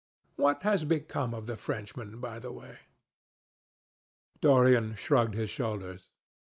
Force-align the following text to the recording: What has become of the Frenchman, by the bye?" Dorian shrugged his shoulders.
What 0.35 0.63
has 0.63 0.83
become 0.83 1.31
of 1.35 1.45
the 1.45 1.55
Frenchman, 1.55 2.19
by 2.19 2.39
the 2.39 2.49
bye?" 2.49 2.79
Dorian 4.41 4.95
shrugged 4.95 5.35
his 5.35 5.51
shoulders. 5.51 6.09